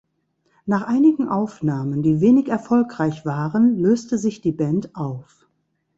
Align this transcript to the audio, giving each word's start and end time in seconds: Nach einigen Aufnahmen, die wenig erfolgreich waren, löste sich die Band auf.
Nach 0.65 0.81
einigen 0.81 1.29
Aufnahmen, 1.29 2.01
die 2.01 2.21
wenig 2.21 2.47
erfolgreich 2.47 3.23
waren, 3.23 3.77
löste 3.77 4.17
sich 4.17 4.41
die 4.41 4.51
Band 4.51 4.95
auf. 4.95 5.45